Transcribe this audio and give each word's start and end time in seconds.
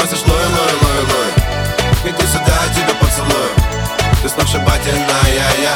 носишь 0.00 0.26
лой, 0.26 0.46
лой, 0.56 0.74
лой, 0.82 1.02
лой 1.12 1.30
Иди 2.04 2.26
сюда, 2.26 2.56
тебя 2.74 2.94
поцелую. 2.94 3.52
Ты 4.22 4.28
сногсшибательная, 4.28 5.28
я 5.60 5.74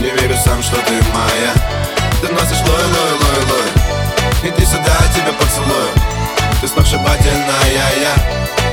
Не 0.00 0.10
верю 0.10 0.36
сам, 0.44 0.62
что 0.62 0.76
ты 0.76 0.94
моя. 1.12 1.52
Ты 2.20 2.32
носишь 2.32 2.60
лой, 2.60 2.84
лой, 2.94 3.12
лой, 3.22 3.40
лой 3.50 4.50
Иди 4.50 4.64
сюда, 4.64 4.96
тебя 5.14 5.32
поцелую. 5.32 5.90
Ты 6.60 6.68
сногсшибательная, 6.68 7.68
я 8.00 8.14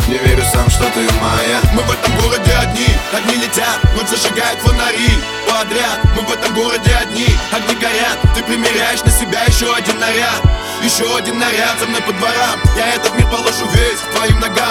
Не 0.08 0.18
верю 0.20 0.44
сам, 0.54 0.70
что 0.70 0.84
ты 0.92 1.02
моя. 1.22 1.60
Мы 1.74 1.82
в 1.82 1.92
этом 1.92 2.16
городе 2.18 2.54
одни, 2.62 2.88
огни 3.14 3.36
летят 3.42 3.80
Ночь 3.96 4.10
зажигает 4.10 4.60
фонари. 4.60 5.18
Подряд 5.48 6.00
Мы 6.16 6.22
в 6.22 6.32
этом 6.32 6.54
городе 6.54 6.92
одни, 7.02 7.28
огни 7.52 7.76
горят. 7.76 8.20
Ты 8.36 8.44
примеряешь 8.44 9.04
на 9.04 9.12
себя 9.12 9.42
еще 9.44 9.74
один 9.74 10.00
наряд 10.00 10.42
еще 10.86 11.18
один 11.18 11.40
наряд 11.40 11.80
за 11.80 11.88
мной 11.88 12.02
по 12.02 12.14
дворам. 12.14 12.62
Я 12.76 12.94
этот 12.94 13.14
мир 13.18 13.28
положу 13.28 13.66
весь 13.74 14.00
к 14.00 14.16
твоим 14.16 14.40
ногам 14.40 14.65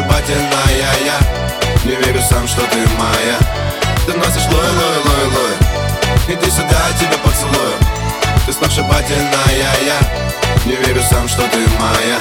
сногсшибательная, 0.00 1.04
я 1.04 1.18
Не 1.84 1.96
верю 1.96 2.20
сам, 2.22 2.46
что 2.46 2.62
ты 2.62 2.78
моя. 2.98 3.38
Ты 4.06 4.14
носишь 4.14 4.46
лой, 4.46 4.68
лой, 4.68 4.96
лой, 5.04 5.26
лой. 5.26 6.34
Иди 6.34 6.50
сюда, 6.50 6.88
я 6.88 6.98
тебя 6.98 7.18
поцелую. 7.18 7.74
Ты 8.46 8.52
сногсшибательная, 8.52 9.74
я 9.84 9.98
Не 10.64 10.76
верю 10.76 11.02
сам, 11.02 11.28
что 11.28 11.42
ты 11.48 11.58
моя. 11.78 12.18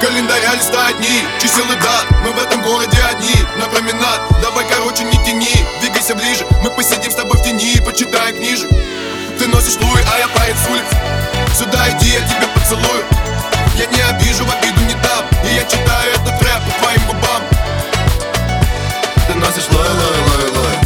Календаря 0.00 0.54
листа 0.54 0.86
одни, 0.86 1.24
чисел 1.42 1.64
и 1.64 1.74
дат 1.74 2.06
Мы 2.24 2.30
в 2.30 2.38
этом 2.38 2.62
городе 2.62 2.98
одни, 3.10 3.34
на 3.56 3.66
променад 3.66 4.20
Давай, 4.40 4.64
короче, 4.70 5.02
не 5.02 5.18
тяни, 5.24 5.66
двигайся 5.80 6.14
ближе 6.14 6.46
Мы 6.62 6.70
посидим 6.70 7.10
с 7.10 7.16
тобой 7.16 7.36
в 7.36 7.42
тени 7.42 7.77
почитаем 7.98 8.36
книжек. 8.36 8.70
Ты 9.40 9.48
носишь 9.48 9.74
луи, 9.80 10.00
а 10.14 10.18
я 10.18 10.28
поэт 10.28 10.56
с 10.56 10.70
улиц. 10.70 10.84
Сюда 11.52 11.90
иди, 11.90 12.10
я 12.10 12.20
тебя 12.20 12.46
поцелую. 12.54 13.04
Я 13.74 13.86
не 13.86 14.00
обижу, 14.02 14.44
в 14.44 14.50
обиду 14.52 14.80
не 14.82 14.94
дам. 15.02 15.26
И 15.42 15.54
я 15.56 15.64
читаю 15.64 16.12
этот 16.14 16.40
рэп 16.40 16.62
по 16.64 16.78
твоим 16.78 17.02
губам. 17.08 17.42
Ты 19.26 19.34
носишь 19.34 19.68
лой, 19.72 19.88
лой, 19.88 20.18
лой, 20.28 20.50
лой. 20.54 20.76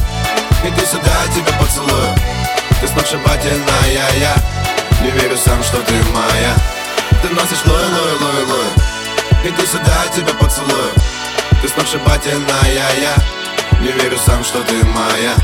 Иди 0.65 0.87
сюда, 0.87 1.13
я 1.27 1.33
тебя 1.35 1.53
поцелую. 1.61 2.15
Ты 2.81 2.89
сногсшибательная, 2.89 4.15
я 4.19 4.35
Не 5.03 5.11
верю 5.11 5.37
сам, 5.37 5.63
что 5.63 5.83
ты 5.83 5.93
моя. 6.15 6.55
Ты 7.21 7.29
носишь 7.35 7.67
лой, 7.67 7.85
лой, 7.85 8.13
лой, 8.23 8.45
лой. 8.47 8.69
Иди 9.45 9.67
сюда, 9.67 10.05
я 10.07 10.13
тебя 10.17 10.33
поцелую. 10.33 10.93
Ты 11.61 11.69
сногсшибательная, 11.69 12.73
я. 12.73 13.15
Не 13.83 13.93
верю 14.01 14.17
сам, 14.17 14.43
что 14.43 14.63
ты 14.63 14.83
моя 14.87 15.35